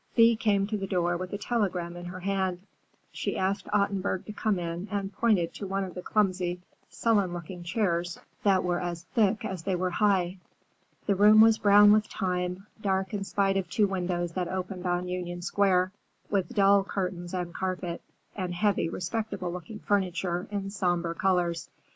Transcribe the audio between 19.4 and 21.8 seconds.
looking furniture in somber colors.